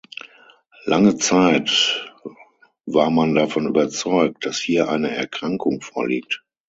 [0.85, 2.11] Lange Zeit
[2.87, 6.43] war man davon überzeugt, dass hier eine Erkrankung vorliegt.